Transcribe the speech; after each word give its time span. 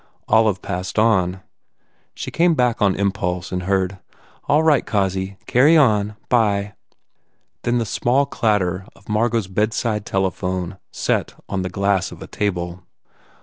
Olive 0.27 0.63
passed 0.63 0.97
on. 0.97 1.41
She 2.15 2.31
came 2.31 2.55
back 2.55 2.81
on 2.81 2.95
impulse 2.95 3.51
and 3.51 3.61
heard 3.61 3.99
"All 4.45 4.63
right, 4.63 4.83
Cossy. 4.83 5.37
Carry 5.45 5.77
on. 5.77 6.15
By 6.27 6.63
ee." 6.63 6.71
Then 7.61 7.77
the 7.77 7.85
small 7.85 8.25
clatter 8.25 8.87
of 8.95 9.07
Margot 9.07 9.37
s 9.37 9.45
bedside 9.45 10.03
telephone 10.07 10.79
set 10.91 11.35
on 11.47 11.61
the 11.61 11.69
glass 11.69 12.11
of 12.11 12.19
a 12.23 12.25
table. 12.25 12.81